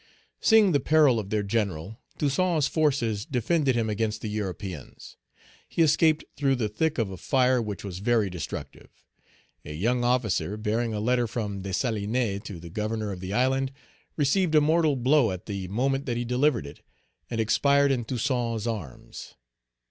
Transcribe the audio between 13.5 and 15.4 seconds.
Page 194 received a mortal blow